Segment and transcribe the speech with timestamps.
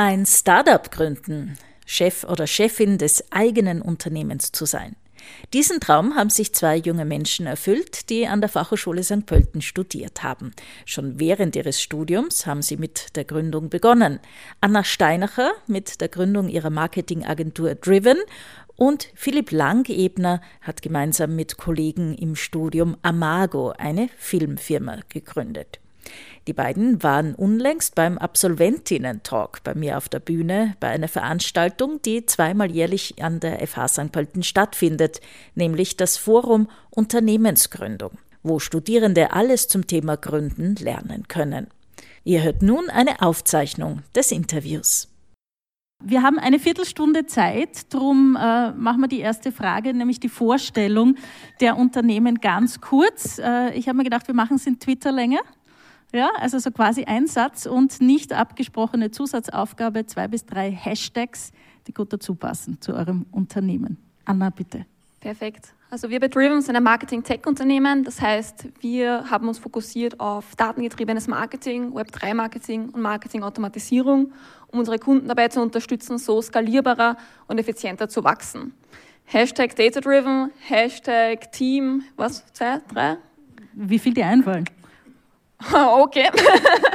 [0.00, 4.94] Ein Startup gründen, Chef oder Chefin des eigenen Unternehmens zu sein.
[5.52, 9.26] Diesen Traum haben sich zwei junge Menschen erfüllt, die an der Fachhochschule St.
[9.26, 10.52] Pölten studiert haben.
[10.84, 14.20] Schon während ihres Studiums haben sie mit der Gründung begonnen.
[14.60, 18.18] Anna Steinacher mit der Gründung ihrer Marketingagentur Driven
[18.76, 25.80] und Philipp Langebner hat gemeinsam mit Kollegen im Studium Amago eine Filmfirma gegründet.
[26.46, 32.24] Die beiden waren unlängst beim Absolventinnen-Talk bei mir auf der Bühne bei einer Veranstaltung, die
[32.24, 34.12] zweimal jährlich an der FH St.
[34.12, 35.20] Pölten stattfindet,
[35.54, 41.66] nämlich das Forum Unternehmensgründung, wo Studierende alles zum Thema Gründen lernen können.
[42.24, 45.08] Ihr hört nun eine Aufzeichnung des Interviews.
[46.02, 51.16] Wir haben eine Viertelstunde Zeit, darum äh, machen wir die erste Frage, nämlich die Vorstellung
[51.60, 53.38] der Unternehmen ganz kurz.
[53.38, 55.40] Äh, ich habe mir gedacht, wir machen es in Twitter-Länge.
[56.12, 61.52] Ja, also so quasi ein Satz und nicht abgesprochene Zusatzaufgabe, zwei bis drei Hashtags,
[61.86, 63.98] die gut dazu passen zu eurem Unternehmen.
[64.24, 64.86] Anna, bitte.
[65.20, 65.74] Perfekt.
[65.90, 68.04] Also wir bei Driven sind ein Marketing-Tech-Unternehmen.
[68.04, 74.32] Das heißt, wir haben uns fokussiert auf datengetriebenes Marketing, Web3-Marketing und Marketing-Automatisierung,
[74.68, 78.74] um unsere Kunden dabei zu unterstützen, so skalierbarer und effizienter zu wachsen.
[79.24, 83.16] Hashtag Data-Driven, Hashtag Team, was, zwei, drei?
[83.72, 84.64] Wie viel dir einfallen?
[86.02, 86.30] okay.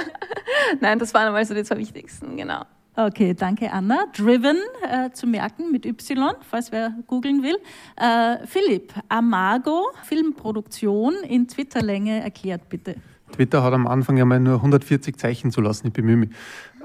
[0.80, 2.64] Nein, das waren einmal so die zwei wichtigsten, genau.
[2.96, 4.06] Okay, danke Anna.
[4.16, 7.58] Driven äh, zu merken mit Y, falls wer googeln will.
[7.96, 12.96] Äh, Philipp, Amago, Filmproduktion in Twitterlänge, erklärt bitte.
[13.32, 16.30] Twitter hat am Anfang ja mal nur 140 Zeichen zu lassen, ich bemühe mich.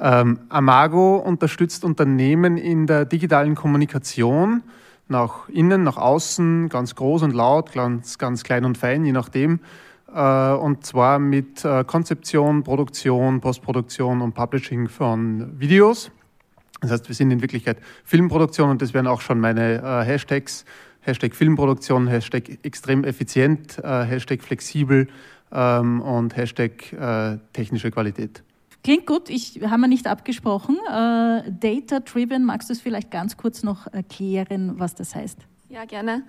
[0.00, 4.62] Ähm, Amago unterstützt Unternehmen in der digitalen Kommunikation
[5.08, 9.60] nach innen, nach außen, ganz groß und laut, ganz, ganz klein und fein, je nachdem.
[10.14, 16.10] Äh, und zwar mit äh, Konzeption, Produktion, Postproduktion und Publishing von Videos.
[16.80, 20.64] Das heißt, wir sind in Wirklichkeit Filmproduktion und das wären auch schon meine äh, Hashtags.
[21.00, 25.06] Hashtag Filmproduktion, Hashtag extrem effizient, Hashtag flexibel
[25.52, 26.72] ähm, und Hashtag
[27.54, 28.42] technische Qualität.
[28.84, 30.76] Klingt gut, ich haben wir nicht abgesprochen.
[30.86, 35.38] Data Driven, magst du es vielleicht ganz kurz noch erklären, was das heißt?
[35.70, 36.24] Ja, gerne.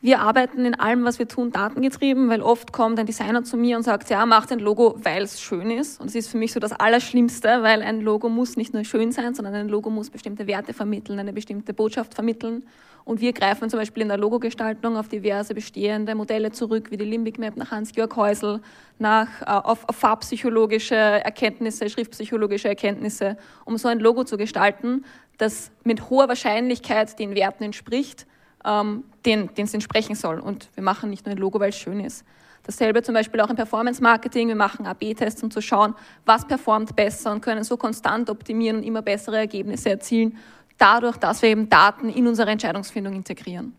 [0.00, 3.76] Wir arbeiten in allem, was wir tun, datengetrieben, weil oft kommt ein Designer zu mir
[3.76, 6.00] und sagt, ja, macht ein Logo, weil es schön ist.
[6.00, 9.10] Und es ist für mich so das Allerschlimmste, weil ein Logo muss nicht nur schön
[9.10, 12.62] sein, sondern ein Logo muss bestimmte Werte vermitteln, eine bestimmte Botschaft vermitteln.
[13.04, 17.04] Und wir greifen zum Beispiel in der Logogestaltung auf diverse bestehende Modelle zurück, wie die
[17.04, 18.60] Limbic Map nach Hans-Georg Häusl,
[19.00, 25.04] nach, äh, auf, auf farbpsychologische Erkenntnisse, schriftpsychologische Erkenntnisse, um so ein Logo zu gestalten,
[25.38, 28.26] das mit hoher Wahrscheinlichkeit den Werten entspricht,
[28.64, 30.38] ähm, den, es entsprechen soll.
[30.40, 32.24] Und wir machen nicht nur ein Logo, weil es schön ist.
[32.64, 34.48] Dasselbe zum Beispiel auch im Performance-Marketing.
[34.48, 35.94] Wir machen AB-Tests, um zu schauen,
[36.26, 40.36] was performt besser und können so konstant optimieren und immer bessere Ergebnisse erzielen,
[40.76, 43.74] dadurch, dass wir eben Daten in unsere Entscheidungsfindung integrieren.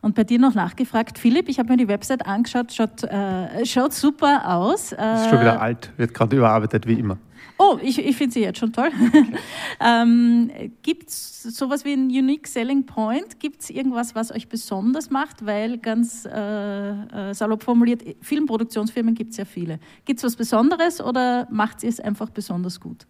[0.00, 3.92] Und bei dir noch nachgefragt, Philipp, ich habe mir die Website angeschaut, schaut, äh, schaut
[3.92, 4.92] super aus.
[4.92, 7.18] Äh, ist schon wieder alt, wird gerade überarbeitet wie immer.
[7.60, 8.90] Oh, ich, ich finde sie jetzt schon toll.
[9.08, 9.24] Okay.
[9.80, 10.50] ähm,
[10.82, 13.40] Gibt es sowas wie einen Unique Selling Point?
[13.40, 15.44] Gibt es irgendwas, was euch besonders macht?
[15.44, 19.80] Weil ganz äh, äh, salopp formuliert, Filmproduktionsfirmen gibt es ja viele.
[20.04, 23.06] Gibt es was Besonderes oder macht ihr es einfach besonders gut?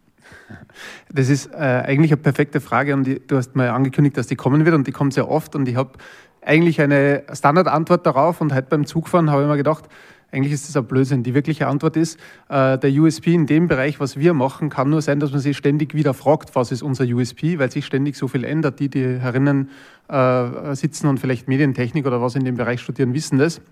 [1.12, 4.36] Das ist äh, eigentlich eine perfekte Frage und die, du hast mal angekündigt, dass die
[4.36, 5.92] kommen wird und die kommt sehr oft und ich habe
[6.42, 9.84] eigentlich eine Standardantwort darauf und heute beim Zugfahren habe ich mir gedacht,
[10.30, 11.22] eigentlich ist das ein Blödsinn.
[11.22, 12.18] Die wirkliche Antwort ist,
[12.48, 15.56] äh, der USP in dem Bereich, was wir machen, kann nur sein, dass man sich
[15.56, 18.78] ständig wieder fragt, was ist unser USP, weil sich ständig so viel ändert.
[18.78, 19.70] Die, die herinnen
[20.08, 23.62] äh, sitzen und vielleicht Medientechnik oder was in dem Bereich studieren, wissen das.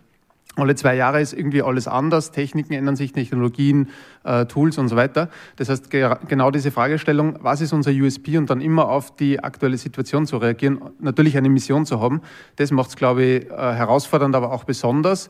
[0.57, 3.91] Alle zwei Jahre ist irgendwie alles anders, Techniken ändern sich, Technologien,
[4.25, 5.29] äh, Tools und so weiter.
[5.57, 9.77] Das heißt, genau diese Fragestellung, was ist unser USP und dann immer auf die aktuelle
[9.77, 12.23] Situation zu reagieren, natürlich eine Mission zu haben,
[12.57, 15.29] das macht es, glaube ich, äh, herausfordernd, aber auch besonders.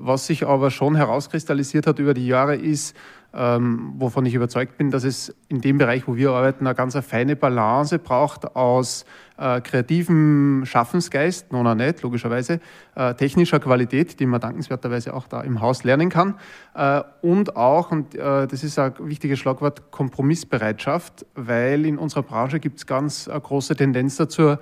[0.00, 2.96] Was sich aber schon herauskristallisiert hat über die Jahre ist,
[3.34, 6.96] ähm, wovon ich überzeugt bin, dass es in dem Bereich, wo wir arbeiten, eine ganz
[6.96, 9.04] eine feine Balance braucht aus
[9.36, 12.60] äh, kreativem Schaffensgeist, nona nicht, logischerweise,
[12.94, 16.36] äh, technischer Qualität, die man dankenswerterweise auch da im Haus lernen kann,
[16.74, 22.60] äh, und auch, und äh, das ist ein wichtiges Schlagwort, Kompromissbereitschaft, weil in unserer Branche
[22.60, 24.56] gibt es ganz eine große Tendenz dazu,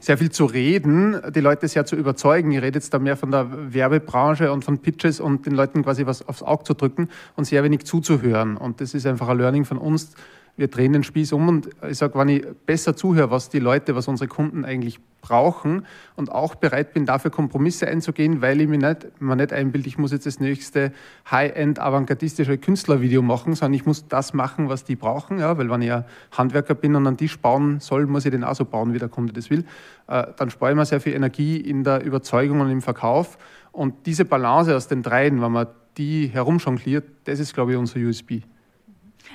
[0.00, 2.50] sehr viel zu reden, die Leute sehr zu überzeugen.
[2.52, 6.06] Ich rede jetzt da mehr von der Werbebranche und von Pitches und den Leuten quasi
[6.06, 8.56] was aufs Auge zu drücken und sehr wenig zuzuhören.
[8.56, 10.12] Und das ist einfach ein Learning von uns.
[10.56, 13.96] Wir drehen den Spieß um und ich sage, wenn ich besser zuhöre, was die Leute,
[13.96, 15.86] was unsere Kunden eigentlich brauchen
[16.16, 19.98] und auch bereit bin, dafür Kompromisse einzugehen, weil ich mir nicht, mir nicht einbilde, ich
[19.98, 20.92] muss jetzt das nächste
[21.30, 25.82] High-End avantgardistische Künstlervideo machen, sondern ich muss das machen, was die brauchen, ja, weil wenn
[25.82, 28.92] ich ein Handwerker bin und einen Tisch bauen soll, muss ich den auch so bauen,
[28.92, 29.64] wie der Kunde das will.
[30.06, 33.38] Äh, dann spare ich mir sehr viel Energie in der Überzeugung und im Verkauf
[33.72, 35.66] und diese Balance aus den dreien, wenn man
[35.96, 38.42] die herumjongliert, das ist, glaube ich, unser USB.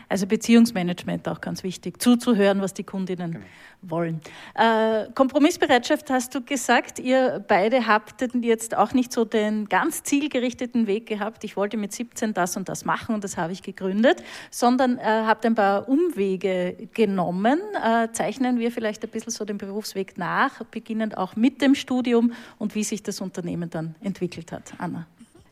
[0.08, 3.46] Also Beziehungsmanagement auch ganz wichtig, zuzuhören, was die Kundinnen genau.
[3.82, 4.22] wollen.
[4.56, 10.88] Äh, Kompromissbereitschaft hast du gesagt, ihr beide habt jetzt auch nicht so den ganz zielgerichteten
[10.88, 14.24] Weg gehabt, ich wollte mit 17 das und das machen und das habe ich gegründet,
[14.52, 17.60] sondern äh, habt ein paar Umwege genommen.
[17.84, 22.34] Äh, zeichnen wir vielleicht ein bisschen so den Berufsweg nach, beginnend auch mit dem Studium
[22.58, 24.74] und wie sich das Unternehmen dann entwickelt hat.
[24.78, 25.06] Anna.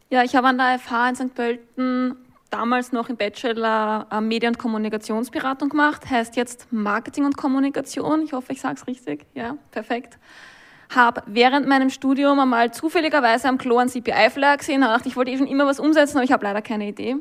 [0.10, 1.36] Ja, ich habe an der FH in St.
[1.36, 2.16] Pölten
[2.50, 8.22] damals noch im Bachelor äh, Medien- und Kommunikationsberatung gemacht, heißt jetzt Marketing und Kommunikation.
[8.24, 9.26] Ich hoffe, ich sage es richtig.
[9.34, 10.18] Ja, perfekt.
[10.96, 15.32] Habe während meinem Studium einmal zufälligerweise am Klo einen CPI-Flyer gesehen, habe gedacht, ich wollte
[15.32, 17.18] eh schon immer was umsetzen, aber ich habe leider keine Idee.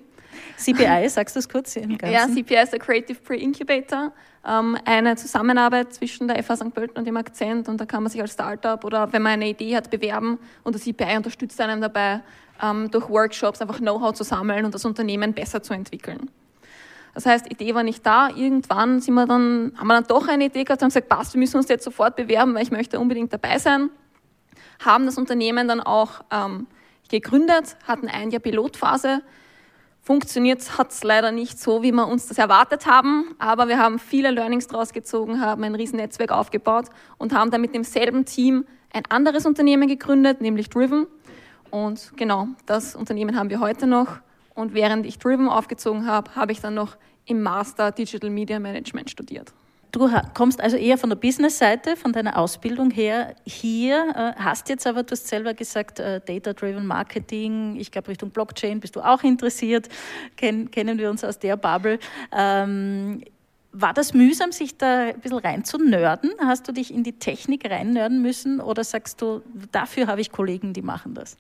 [0.57, 1.77] CPI, sagst du es kurz?
[1.77, 2.15] Im Ganzen?
[2.15, 4.13] Ja, CPI ist der Creative Pre-Incubator,
[4.47, 6.75] ähm, eine Zusammenarbeit zwischen der FH St.
[6.75, 9.49] Pölten und dem Akzent und da kann man sich als Startup oder wenn man eine
[9.49, 12.21] Idee hat, bewerben und der CPI unterstützt einem dabei,
[12.63, 16.31] ähm, durch Workshops einfach Know-how zu sammeln und das Unternehmen besser zu entwickeln.
[17.17, 18.29] Das heißt, Idee war nicht da.
[18.29, 21.39] Irgendwann sind wir dann, haben wir dann doch eine Idee gehabt und gesagt, passt, wir
[21.39, 23.89] müssen uns jetzt sofort bewerben, weil ich möchte unbedingt dabei sein.
[24.85, 26.67] Haben das Unternehmen dann auch ähm,
[27.09, 29.23] gegründet, hatten ein Jahr Pilotphase.
[30.07, 33.99] Funktioniert hat es leider nicht so, wie wir uns das erwartet haben, aber wir haben
[33.99, 38.67] viele Learnings daraus gezogen, haben ein riesen Netzwerk aufgebaut und haben dann mit demselben Team
[38.93, 41.09] ein anderes Unternehmen gegründet, nämlich Driven.
[41.73, 44.21] Und genau, das Unternehmen haben wir heute noch.
[44.55, 49.11] Und während ich Driven aufgezogen habe, habe ich dann noch im Master Digital Media Management
[49.11, 49.53] studiert.
[49.93, 54.87] Du kommst also eher von der Business-Seite, von deiner Ausbildung her hier, äh, hast jetzt
[54.87, 59.23] aber, du hast selber gesagt, äh, Data-Driven Marketing, ich glaube Richtung Blockchain bist du auch
[59.23, 59.89] interessiert,
[60.37, 61.99] Ken, kennen wir uns aus der Bubble.
[62.37, 63.23] Ähm,
[63.73, 66.31] war das mühsam, sich da ein bisschen rein zu nörden?
[66.41, 70.73] Hast du dich in die Technik reinnörden müssen oder sagst du, dafür habe ich Kollegen,
[70.73, 71.37] die machen das?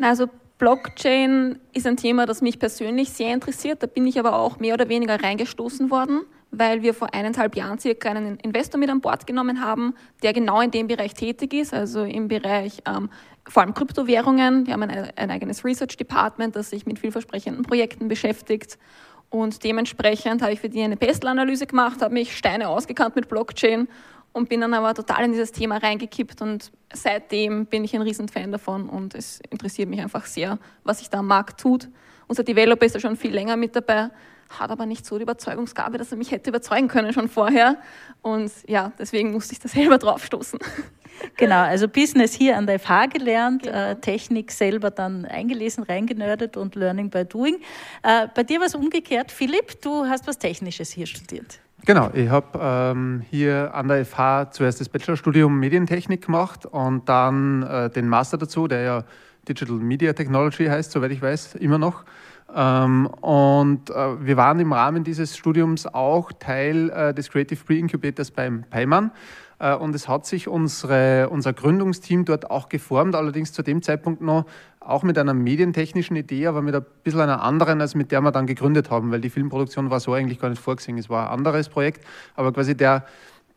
[0.00, 0.26] Also
[0.58, 3.82] Blockchain ist ein Thema, das mich persönlich sehr interessiert.
[3.82, 7.78] Da bin ich aber auch mehr oder weniger reingestoßen worden, weil wir vor eineinhalb Jahren
[7.78, 11.74] circa einen Investor mit an Bord genommen haben, der genau in dem Bereich tätig ist,
[11.74, 13.10] also im Bereich ähm,
[13.48, 14.66] vor allem Kryptowährungen.
[14.66, 18.78] Wir haben ein, ein eigenes Research Department, das sich mit vielversprechenden Projekten beschäftigt.
[19.28, 23.88] Und dementsprechend habe ich für die eine Pestel-Analyse gemacht, habe mich Steine ausgekannt mit Blockchain
[24.32, 28.52] und bin dann aber total in dieses Thema reingekippt und seitdem bin ich ein Riesenfan
[28.52, 31.88] davon und es interessiert mich einfach sehr, was sich da am Markt tut.
[32.28, 34.10] Unser Developer ist ja schon viel länger mit dabei,
[34.48, 37.76] hat aber nicht so die Überzeugungsgabe, dass er mich hätte überzeugen können schon vorher
[38.22, 40.58] und ja, deswegen musste ich da selber drauf stoßen.
[41.38, 43.92] Genau, also Business hier an der FH gelernt, genau.
[43.92, 47.56] äh, Technik selber dann eingelesen, reingenördet und Learning by Doing.
[48.02, 49.32] Äh, bei dir war es umgekehrt.
[49.32, 51.58] Philipp, du hast was Technisches hier studiert.
[51.86, 57.62] Genau, ich habe ähm, hier an der FH zuerst das Bachelorstudium Medientechnik gemacht und dann
[57.62, 59.04] äh, den Master dazu, der ja
[59.48, 62.04] Digital Media Technology heißt, soweit ich weiß, immer noch.
[62.54, 68.30] Ähm, und äh, wir waren im Rahmen dieses Studiums auch Teil äh, des Creative Pre-Incubators
[68.30, 69.10] beim Peimann.
[69.58, 74.20] Äh, und es hat sich unsere, unser Gründungsteam dort auch geformt, allerdings zu dem Zeitpunkt
[74.20, 74.44] noch
[74.80, 78.30] auch mit einer medientechnischen Idee, aber mit ein bisschen einer anderen, als mit der wir
[78.30, 80.96] dann gegründet haben, weil die Filmproduktion war so eigentlich gar nicht vorgesehen.
[80.96, 82.06] Es war ein anderes Projekt,
[82.36, 83.04] aber quasi der,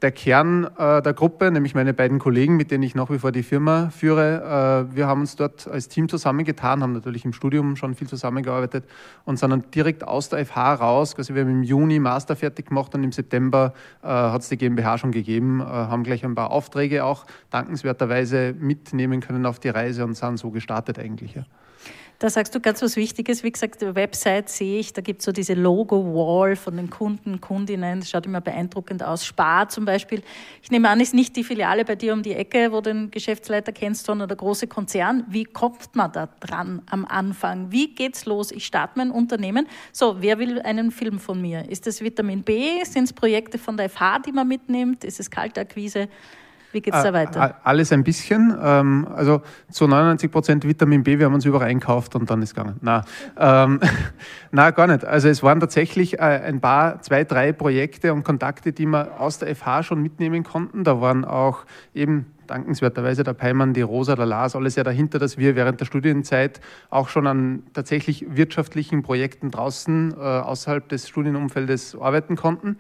[0.02, 3.34] der Kern äh, der Gruppe, nämlich meine beiden Kollegen, mit denen ich nach wie vor
[3.34, 7.76] die Firma führe, äh, wir haben uns dort als Team zusammengetan, haben natürlich im Studium
[7.76, 8.86] schon viel zusammengearbeitet
[9.26, 11.16] und sind dann direkt aus der FH raus.
[11.18, 14.58] Also wir haben im Juni Master fertig gemacht und im September äh, hat es die
[14.58, 19.70] GmbH schon gegeben, äh, haben gleich ein paar Aufträge auch dankenswerterweise mitnehmen können auf die
[19.70, 21.36] Reise und sind so gestartet eigentlich.
[21.36, 21.44] Ja.
[22.22, 23.44] Da sagst du ganz was Wichtiges.
[23.44, 27.40] Wie gesagt, die Website sehe ich, da gibt es so diese Logo-Wall von den Kunden,
[27.40, 28.02] Kundinnen.
[28.02, 29.26] Das schaut immer beeindruckend aus.
[29.26, 30.22] Spar zum Beispiel.
[30.62, 33.10] Ich nehme an, ist nicht die Filiale bei dir um die Ecke, wo du den
[33.10, 35.24] Geschäftsleiter kennst, sondern der große Konzern.
[35.30, 37.72] Wie kommt man da dran am Anfang?
[37.72, 38.52] Wie geht's los?
[38.52, 39.66] Ich starte mein Unternehmen.
[39.94, 41.70] So, wer will einen Film von mir?
[41.70, 42.84] Ist das Vitamin B?
[42.84, 45.06] Sind es Projekte von der FH, die man mitnimmt?
[45.06, 46.10] Ist es Kaltakquise?
[46.72, 47.56] Wie geht es da weiter?
[47.64, 48.56] Alles ein bisschen.
[48.62, 52.54] Ähm, also zu 99 Prozent Vitamin B, wir haben uns überall einkauft und dann ist
[52.54, 52.78] gegangen.
[52.82, 53.04] Na,
[53.38, 53.80] ähm,
[54.52, 55.04] na, gar nicht.
[55.04, 59.40] Also es waren tatsächlich äh, ein paar, zwei, drei Projekte und Kontakte, die wir aus
[59.40, 60.84] der FH schon mitnehmen konnten.
[60.84, 65.38] Da waren auch eben dankenswerterweise der Peimann, die Rosa, der Lars, alles ja dahinter, dass
[65.38, 66.60] wir während der Studienzeit
[66.90, 72.78] auch schon an tatsächlich wirtschaftlichen Projekten draußen äh, außerhalb des Studienumfeldes arbeiten konnten.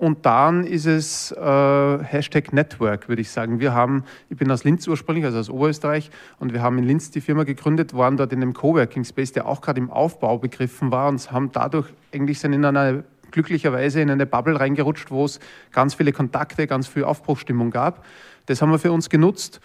[0.00, 3.60] Und dann ist es äh, Hashtag Network, würde ich sagen.
[3.60, 7.10] Wir haben, ich bin aus Linz ursprünglich, also aus Oberösterreich, und wir haben in Linz
[7.10, 10.90] die Firma gegründet, waren dort in einem Coworking Space, der auch gerade im Aufbau begriffen
[10.90, 15.38] war und haben dadurch eigentlich sind in einer glücklicherweise in eine Bubble reingerutscht, wo es
[15.70, 18.02] ganz viele Kontakte, ganz viel Aufbruchstimmung gab.
[18.46, 19.60] Das haben wir für uns genutzt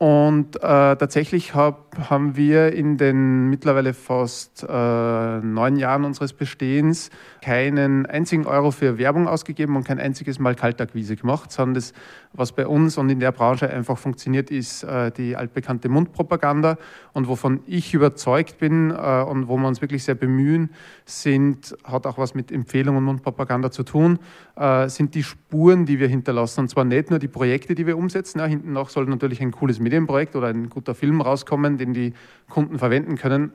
[0.00, 0.60] und äh,
[0.96, 7.10] tatsächlich hab, haben wir in den mittlerweile fast äh, neun Jahren unseres Bestehens
[7.42, 11.92] keinen einzigen Euro für Werbung ausgegeben und kein einziges Mal Kaltakquise gemacht, sondern das,
[12.32, 16.78] was bei uns und in der Branche einfach funktioniert, ist äh, die altbekannte Mundpropaganda.
[17.12, 20.70] Und wovon ich überzeugt bin äh, und wo wir uns wirklich sehr bemühen,
[21.04, 24.18] sind, hat auch was mit Empfehlungen und Mundpropaganda zu tun,
[24.60, 26.60] äh, sind die Spuren, die wir hinterlassen.
[26.60, 28.40] Und zwar nicht nur die Projekte, die wir umsetzen.
[28.40, 32.12] Ja, hinten noch soll natürlich ein cooles Medienprojekt oder ein guter Film rauskommen, den die
[32.48, 33.52] Kunden verwenden können.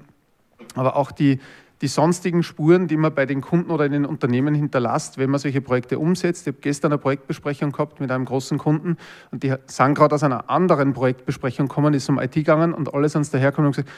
[0.74, 1.40] Aber auch die,
[1.82, 5.40] die sonstigen Spuren, die man bei den Kunden oder in den Unternehmen hinterlässt, wenn man
[5.40, 6.48] solche Projekte umsetzt.
[6.48, 8.98] Ich habe gestern eine Projektbesprechung gehabt mit einem großen Kunden
[9.30, 13.10] und die sind gerade aus einer anderen Projektbesprechung gekommen, ist um IT gegangen und alle
[13.10, 13.92] sind dahergekommen und gesagt,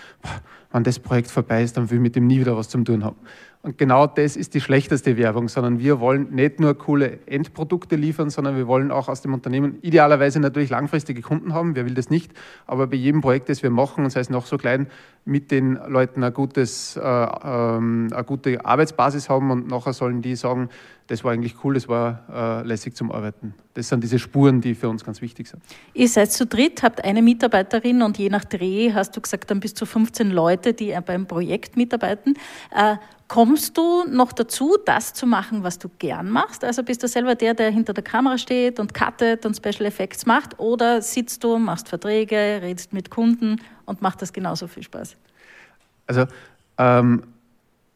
[0.71, 3.03] wenn das Projekt vorbei ist, dann will ich mit dem nie wieder was zu tun
[3.03, 3.17] haben.
[3.63, 8.29] Und genau das ist die schlechteste Werbung, sondern wir wollen nicht nur coole Endprodukte liefern,
[8.29, 11.75] sondern wir wollen auch aus dem Unternehmen idealerweise natürlich langfristige Kunden haben.
[11.75, 12.31] Wer will das nicht?
[12.65, 14.88] Aber bei jedem Projekt, das wir machen, und sei es noch so klein,
[15.25, 20.36] mit den Leuten ein gutes, äh, ähm, eine gute Arbeitsbasis haben und nachher sollen die
[20.36, 20.69] sagen,
[21.08, 23.54] das war eigentlich cool, das war äh, lässig zum Arbeiten.
[23.74, 25.64] Das sind diese Spuren, die für uns ganz wichtig sind.
[25.94, 29.62] Ihr seid zu dritt, habt eine Mitarbeiterin und je nach Dreh hast du gesagt, dann
[29.62, 32.36] bis zu 15 Leute, die beim Projekt mitarbeiten.
[32.76, 32.98] Äh,
[33.30, 36.64] kommst du noch dazu, das zu machen, was du gern machst?
[36.66, 40.26] Also bist du selber der, der hinter der Kamera steht und cuttet und Special Effects
[40.26, 40.60] macht?
[40.60, 45.16] Oder sitzt du, machst Verträge, redest mit Kunden und macht das genauso viel Spaß?
[46.06, 46.26] Also
[46.78, 47.24] ähm,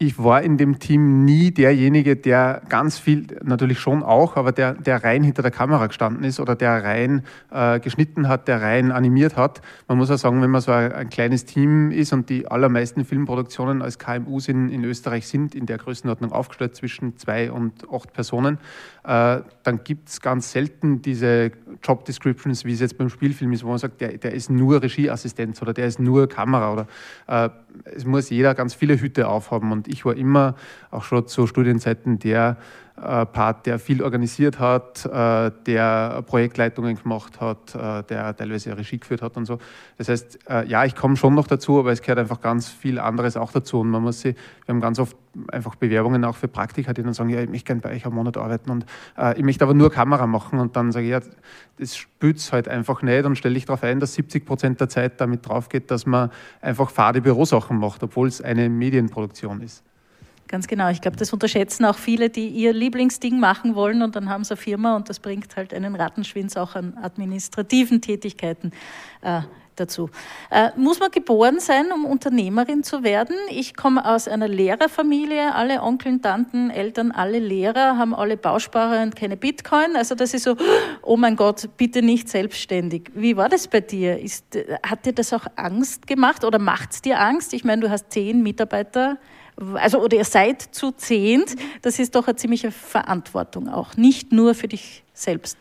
[0.01, 4.74] ich war in dem Team nie derjenige, der ganz viel, natürlich schon auch, aber der,
[4.74, 8.91] der rein hinter der Kamera gestanden ist oder der rein äh, geschnitten hat, der rein
[8.91, 9.62] animiert hat.
[9.88, 13.05] Man muss auch sagen, wenn man so ein, ein, kleines Team ist und die allermeisten
[13.05, 18.12] Filmproduktionen als KMUs in, in Österreich sind, in der Größenordnung aufgestellt zwischen zwei und acht
[18.12, 18.58] Personen,
[19.03, 21.51] äh, dann gibt es ganz selten diese
[21.84, 24.81] Job Descriptions, wie es jetzt beim Spielfilm ist, wo man sagt, der, der ist nur
[24.81, 26.88] Regieassistent oder der ist nur Kamera oder
[27.27, 27.50] äh,
[27.83, 29.71] es muss jeder ganz viele Hüte aufhaben.
[29.71, 30.55] Und ich war immer,
[30.89, 32.57] auch schon zu Studienzeiten, der
[32.95, 39.21] Part, der viel organisiert hat, äh, der Projektleitungen gemacht hat, äh, der teilweise Regie geführt
[39.21, 39.57] hat und so.
[39.98, 43.38] Das heißt, ja, ich komme schon noch dazu, aber es gehört einfach ganz viel anderes
[43.38, 43.79] auch dazu.
[43.79, 45.15] Und man muss sich, wir haben ganz oft
[45.51, 48.15] einfach Bewerbungen auch für Praktika, die dann sagen, ja, ich möchte gerne bei euch einen
[48.15, 48.86] Monat arbeiten und
[49.36, 50.60] ich möchte aber nur Kamera machen.
[50.60, 51.19] Und dann sage ich, ja,
[51.77, 54.89] das spürt es halt einfach nicht und stelle ich darauf ein, dass 70 Prozent der
[54.89, 56.31] Zeit damit drauf geht, dass man
[56.62, 59.83] einfach fade Bürosachen macht, obwohl es eine Medienproduktion ist.
[60.51, 60.89] Ganz genau.
[60.89, 64.51] Ich glaube, das unterschätzen auch viele, die ihr Lieblingsding machen wollen und dann haben sie
[64.51, 68.72] eine Firma und das bringt halt einen Rattenschwinz auch an administrativen Tätigkeiten
[69.22, 69.43] äh,
[69.77, 70.10] dazu.
[70.50, 73.38] Äh, muss man geboren sein, um Unternehmerin zu werden?
[73.50, 79.15] Ich komme aus einer Lehrerfamilie, alle Onkeln, Tanten, Eltern, alle Lehrer, haben alle Bausparer und
[79.15, 79.96] keine Bitcoin.
[79.96, 80.58] Also das ist so,
[81.01, 83.10] oh mein Gott, bitte nicht selbstständig.
[83.13, 84.20] Wie war das bei dir?
[84.20, 87.53] Ist, hat dir das auch Angst gemacht oder macht es dir Angst?
[87.53, 89.17] Ich meine, du hast zehn Mitarbeiter
[89.74, 94.55] also oder ihr seid zu zehnt, das ist doch eine ziemliche Verantwortung auch, nicht nur
[94.55, 95.58] für dich selbst.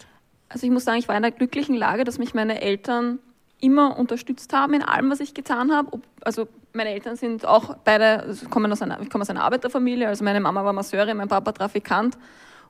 [0.49, 3.21] Also ich muss sagen, ich war in einer glücklichen Lage, dass mich meine Eltern
[3.61, 6.01] immer unterstützt haben in allem, was ich getan habe.
[6.23, 10.09] Also meine Eltern sind auch beide, also kommen aus einer, ich komme aus einer Arbeiterfamilie,
[10.09, 12.17] also meine Mama war Masseurin, mein Papa Trafikant.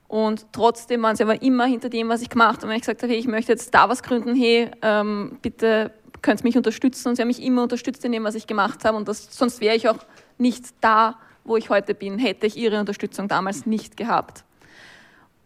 [0.07, 2.65] Und trotzdem waren sie aber immer hinter dem, was ich gemacht habe.
[2.65, 5.91] Und wenn ich gesagt habe, hey, ich möchte jetzt da was gründen, hey, ähm, bitte
[6.21, 7.07] könnt ihr mich unterstützen.
[7.07, 8.97] Und sie haben mich immer unterstützt in dem, was ich gemacht habe.
[8.97, 9.99] Und das, sonst wäre ich auch
[10.41, 14.43] nicht da, wo ich heute bin, hätte ich ihre Unterstützung damals nicht gehabt.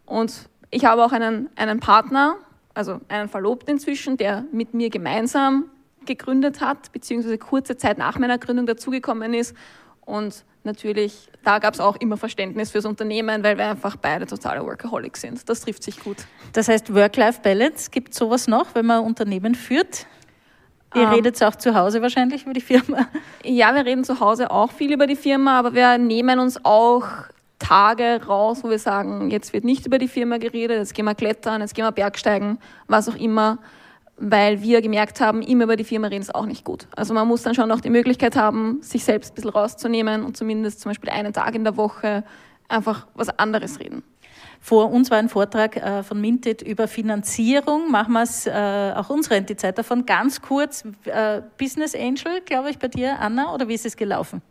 [0.04, 2.36] Und ich habe auch einen, einen Partner,
[2.74, 5.66] also einen Verlobten inzwischen, der mit mir gemeinsam
[6.04, 9.56] gegründet hat, beziehungsweise kurze Zeit nach meiner Gründung dazugekommen ist.
[10.04, 14.64] Und natürlich, da gab es auch immer Verständnis fürs Unternehmen, weil wir einfach beide totale
[14.64, 15.48] Workaholics sind.
[15.48, 16.18] Das trifft sich gut.
[16.52, 20.06] Das heißt, Work-Life-Balance, gibt es sowas noch, wenn man Unternehmen führt?
[20.94, 23.08] Ihr ähm, redet auch zu Hause wahrscheinlich über die Firma?
[23.44, 27.04] Ja, wir reden zu Hause auch viel über die Firma, aber wir nehmen uns auch
[27.58, 31.14] Tage raus, wo wir sagen, jetzt wird nicht über die Firma geredet, jetzt gehen wir
[31.14, 33.58] klettern, jetzt gehen wir Bergsteigen, was auch immer,
[34.16, 36.86] weil wir gemerkt haben, immer über die Firma reden ist auch nicht gut.
[36.96, 40.36] Also man muss dann schon noch die Möglichkeit haben, sich selbst ein bisschen rauszunehmen und
[40.36, 42.24] zumindest zum Beispiel einen Tag in der Woche
[42.68, 44.02] einfach was anderes reden.
[44.66, 47.88] Vor uns war ein Vortrag äh, von Minted über Finanzierung.
[47.88, 50.82] Machen wir es äh, auch unsere die Zeit davon ganz kurz.
[51.04, 54.42] Äh, Business Angel, glaube ich, bei dir, Anna, oder wie ist es gelaufen?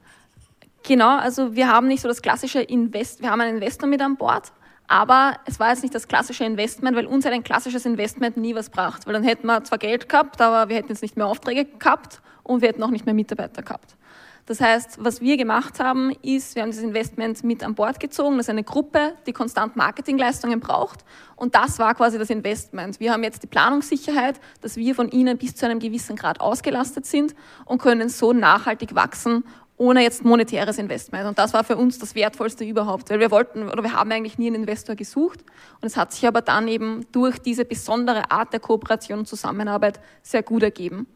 [0.84, 4.15] Genau, also wir haben nicht so das klassische Invest, wir haben einen Investor mit an
[4.15, 4.53] Bord,
[4.88, 8.69] aber es war jetzt nicht das klassische Investment, weil uns ein klassisches Investment nie was
[8.69, 9.05] braucht.
[9.07, 12.22] Weil dann hätten wir zwar Geld gehabt, aber wir hätten jetzt nicht mehr Aufträge gehabt
[12.43, 13.98] und wir hätten auch nicht mehr Mitarbeiter gehabt.
[14.47, 18.37] Das heißt, was wir gemacht haben, ist, wir haben dieses Investment mit an Bord gezogen.
[18.37, 21.03] Das ist eine Gruppe, die konstant Marketingleistungen braucht.
[21.35, 22.99] Und das war quasi das Investment.
[22.99, 27.07] Wir haben jetzt die Planungssicherheit, dass wir von ihnen bis zu einem gewissen Grad ausgelastet
[27.07, 27.33] sind
[27.65, 29.43] und können so nachhaltig wachsen
[29.77, 31.27] ohne jetzt monetäres Investment.
[31.27, 34.37] Und das war für uns das Wertvollste überhaupt, weil wir wollten oder wir haben eigentlich
[34.37, 35.41] nie einen Investor gesucht.
[35.81, 39.99] Und es hat sich aber dann eben durch diese besondere Art der Kooperation und Zusammenarbeit
[40.21, 41.07] sehr gut ergeben.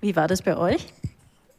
[0.00, 0.88] Wie war das bei euch?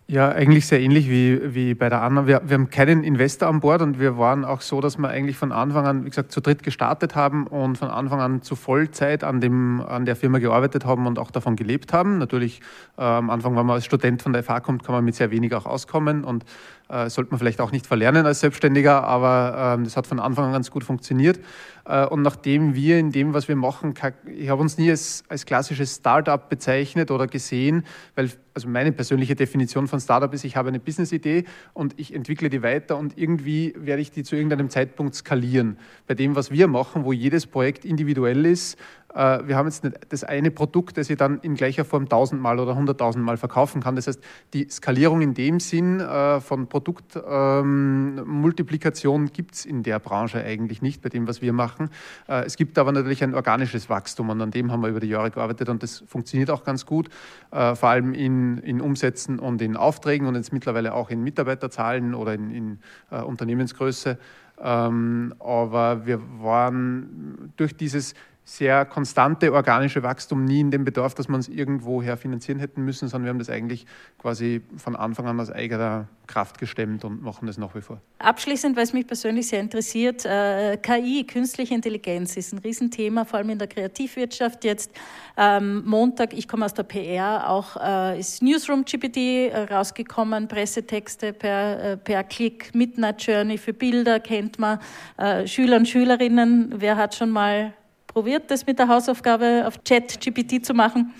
[0.07, 2.27] Ja, eigentlich sehr ähnlich wie, wie bei der Anna.
[2.27, 5.35] Wir, wir haben keinen Investor an Bord und wir waren auch so, dass wir eigentlich
[5.35, 9.23] von Anfang an, wie gesagt, zu dritt gestartet haben und von Anfang an zu Vollzeit
[9.23, 12.19] an, dem, an der Firma gearbeitet haben und auch davon gelebt haben.
[12.19, 12.61] Natürlich,
[12.99, 15.31] äh, am Anfang, wenn man als Student von der FH kommt, kann man mit sehr
[15.31, 16.45] wenig auch auskommen und
[16.87, 20.45] äh, sollte man vielleicht auch nicht verlernen als Selbstständiger, aber äh, das hat von Anfang
[20.45, 21.39] an ganz gut funktioniert.
[21.83, 23.95] Äh, und nachdem wir in dem, was wir machen,
[24.27, 29.35] ich habe uns nie als, als klassisches Startup bezeichnet oder gesehen, weil also meine persönliche
[29.35, 31.43] Definition von Startup ist, ich habe eine Business-Idee
[31.73, 35.77] und ich entwickle die weiter und irgendwie werde ich die zu irgendeinem Zeitpunkt skalieren.
[36.07, 38.77] Bei dem, was wir machen, wo jedes Projekt individuell ist,
[39.15, 42.59] äh, wir haben jetzt nicht das eine Produkt, das ich dann in gleicher Form tausendmal
[42.59, 43.95] oder hunderttausendmal verkaufen kann.
[43.95, 44.21] Das heißt,
[44.53, 50.81] die Skalierung in dem Sinn äh, von Produktmultiplikation ähm, gibt es in der Branche eigentlich
[50.81, 51.89] nicht, bei dem, was wir machen.
[52.27, 55.07] Äh, es gibt aber natürlich ein organisches Wachstum und an dem haben wir über die
[55.07, 57.07] Jahre gearbeitet und das funktioniert auch ganz gut,
[57.51, 62.33] vor allem in, in Umsätzen und in Aufträgen und jetzt mittlerweile auch in Mitarbeiterzahlen oder
[62.33, 64.17] in, in Unternehmensgröße.
[64.61, 68.13] Ähm, aber wir waren durch dieses
[68.47, 73.07] sehr konstante organische Wachstum nie in dem Bedarf, dass man es irgendwoher finanzieren hätten müssen,
[73.07, 73.87] sondern wir haben das eigentlich
[74.19, 77.99] quasi von Anfang an aus eigener Kraft gestemmt und machen das nach wie vor.
[78.19, 83.39] Abschließend, weil es mich persönlich sehr interessiert, äh, KI, künstliche Intelligenz, ist ein Riesenthema, vor
[83.39, 84.91] allem in der Kreativwirtschaft jetzt.
[85.37, 91.33] Ähm, Montag, ich komme aus der PR, auch äh, ist Newsroom GPT äh, rausgekommen, Pressetexte
[91.33, 94.77] per, äh, per Klick, Midnight Journey für Bilder kennt man,
[95.17, 97.73] äh, Schüler und Schülerinnen, wer hat schon mal
[98.15, 101.13] probiert, das mit der Hausaufgabe auf Chat-GPT zu machen.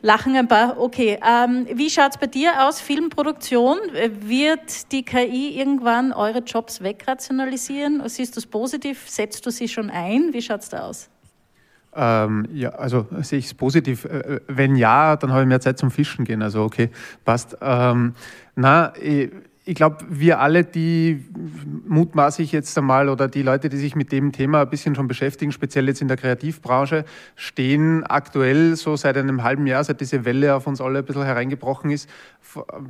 [0.00, 0.80] Lachen ein paar.
[0.80, 1.20] Okay.
[1.22, 2.80] Ähm, wie schaut es bei dir aus?
[2.80, 3.76] Filmproduktion.
[4.20, 8.08] Wird die KI irgendwann eure Jobs wegrationalisieren?
[8.08, 9.06] Siehst du es positiv?
[9.10, 10.32] Setzt du sie schon ein?
[10.32, 11.10] Wie schaut es da aus?
[11.94, 14.06] Ähm, ja, also sehe ich es positiv.
[14.06, 16.40] Äh, äh, wenn ja, dann habe ich mehr Zeit zum Fischen gehen.
[16.40, 16.88] Also okay,
[17.26, 17.54] passt.
[17.60, 18.14] Ähm,
[18.54, 19.30] na, ich,
[19.68, 21.26] ich glaube, wir alle, die
[21.86, 25.08] mutmaße ich jetzt einmal, oder die Leute, die sich mit dem Thema ein bisschen schon
[25.08, 27.04] beschäftigen, speziell jetzt in der Kreativbranche,
[27.36, 31.24] stehen aktuell so seit einem halben Jahr, seit diese Welle auf uns alle ein bisschen
[31.24, 32.08] hereingebrochen ist,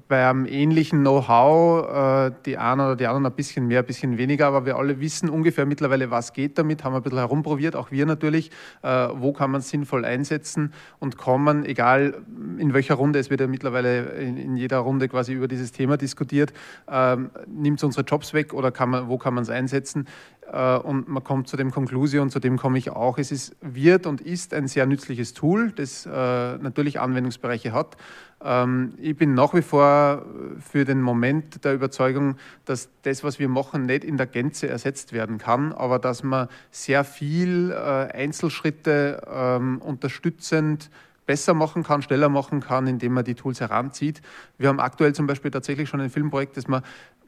[0.07, 4.17] bei einem ähnlichen Know-how, äh, die einen oder die anderen ein bisschen mehr, ein bisschen
[4.17, 7.91] weniger, aber wir alle wissen ungefähr mittlerweile, was geht damit, haben ein bisschen herumprobiert, auch
[7.91, 12.23] wir natürlich, äh, wo kann man es sinnvoll einsetzen und kommen, egal
[12.59, 16.53] in welcher Runde, es wird ja mittlerweile in jeder Runde quasi über dieses Thema diskutiert,
[16.91, 20.07] ähm, nimmt es unsere Jobs weg oder kann man, wo kann man es einsetzen?
[20.53, 23.19] Äh, und man kommt zu dem Konklusion, zu dem komme ich auch.
[23.19, 27.97] Es ist, wird und ist ein sehr nützliches Tool, das äh, natürlich Anwendungsbereiche hat.
[28.43, 30.25] Ähm, ich bin nach wie vor
[30.61, 35.13] für den Moment der Überzeugung, dass das, was wir machen, nicht in der Gänze ersetzt
[35.13, 40.91] werden kann, aber dass man sehr viel äh, Einzelschritte ähm, unterstützend
[41.29, 44.23] besser machen kann, schneller machen kann, indem man die Tools heranzieht.
[44.57, 46.83] Wir haben aktuell zum Beispiel tatsächlich schon ein Filmprojekt, das man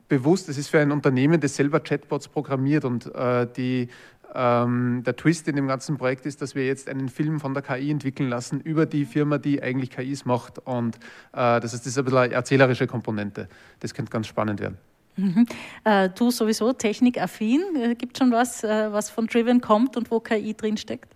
[0.09, 3.89] bewusst, das ist für ein Unternehmen, das selber Chatbots programmiert und äh, die,
[4.35, 7.63] ähm, der Twist in dem ganzen Projekt ist, dass wir jetzt einen Film von der
[7.63, 10.59] KI entwickeln lassen über die Firma, die eigentlich KIs macht.
[10.61, 10.97] Und
[11.33, 13.49] äh, das, ist, das ist ein bisschen eine erzählerische Komponente.
[13.81, 14.79] Das könnte ganz spannend werden.
[15.17, 15.47] Mhm.
[15.85, 17.63] Äh, du sowieso technikaffin.
[17.77, 21.15] Äh, gibt schon was, äh, was von Driven kommt und wo KI drinsteckt?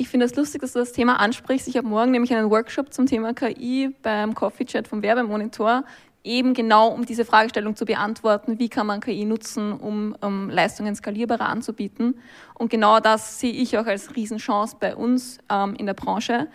[0.00, 1.68] Ich finde es lustig, dass du das Thema ansprichst.
[1.68, 5.84] Ich habe morgen nämlich einen Workshop zum Thema KI beim Coffee Chat vom Werbemonitor,
[6.24, 10.96] eben genau um diese Fragestellung zu beantworten, wie kann man KI nutzen, um, um Leistungen
[10.96, 12.18] skalierbarer anzubieten.
[12.54, 16.48] Und genau das sehe ich auch als Riesenchance bei uns ähm, in der Branche.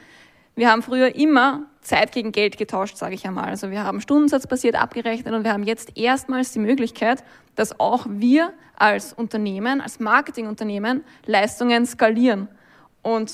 [0.56, 3.50] Wir haben früher immer Zeit gegen Geld getauscht, sage ich einmal.
[3.50, 8.54] Also wir haben stundensatzbasiert abgerechnet und wir haben jetzt erstmals die Möglichkeit, dass auch wir
[8.76, 12.48] als Unternehmen, als Marketingunternehmen Leistungen skalieren.
[13.06, 13.32] Und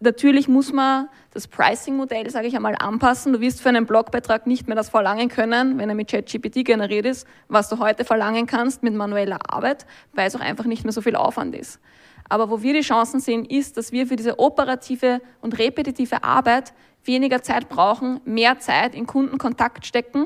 [0.00, 3.32] natürlich muss man das Pricing-Modell, sage ich einmal, anpassen.
[3.32, 7.06] Du wirst für einen Blogbeitrag nicht mehr das verlangen können, wenn er mit ChatGPT generiert
[7.06, 10.92] ist, was du heute verlangen kannst mit manueller Arbeit, weil es auch einfach nicht mehr
[10.92, 11.80] so viel Aufwand ist.
[12.28, 16.74] Aber wo wir die Chancen sehen, ist, dass wir für diese operative und repetitive Arbeit
[17.02, 20.24] weniger Zeit brauchen, mehr Zeit in Kundenkontakt stecken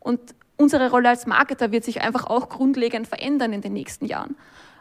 [0.00, 0.18] und
[0.56, 4.34] unsere Rolle als Marketer wird sich einfach auch grundlegend verändern in den nächsten Jahren.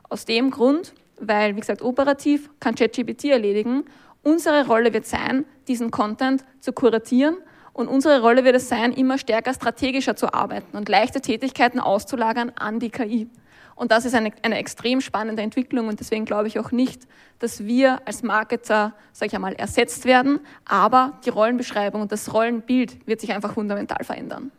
[0.09, 3.85] Aus dem Grund, weil, wie gesagt, operativ kann ChatGPT erledigen.
[4.23, 7.37] Unsere Rolle wird sein, diesen Content zu kuratieren
[7.73, 12.51] und unsere Rolle wird es sein, immer stärker strategischer zu arbeiten und leichte Tätigkeiten auszulagern
[12.55, 13.29] an die KI.
[13.75, 17.65] Und das ist eine, eine extrem spannende Entwicklung und deswegen glaube ich auch nicht, dass
[17.65, 23.21] wir als Marketer, sage ich einmal, ersetzt werden, aber die Rollenbeschreibung und das Rollenbild wird
[23.21, 24.51] sich einfach fundamental verändern.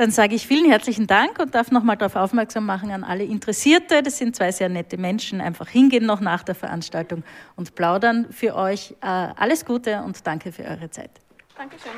[0.00, 4.02] Dann sage ich vielen herzlichen Dank und darf nochmal darauf aufmerksam machen an alle Interessierte.
[4.02, 5.42] Das sind zwei sehr nette Menschen.
[5.42, 7.22] Einfach hingehen noch nach der Veranstaltung
[7.54, 8.92] und plaudern für euch.
[9.02, 11.10] Äh, alles Gute und danke für eure Zeit.
[11.54, 11.92] Dankeschön.